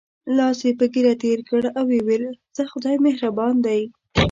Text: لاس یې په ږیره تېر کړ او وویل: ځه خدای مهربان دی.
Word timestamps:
لاس 0.37 0.59
یې 0.65 0.71
په 0.79 0.85
ږیره 0.93 1.13
تېر 1.23 1.39
کړ 1.49 1.61
او 1.77 1.85
وویل: 1.93 2.23
ځه 2.55 2.63
خدای 2.71 2.95
مهربان 3.07 3.55
دی. 3.65 3.81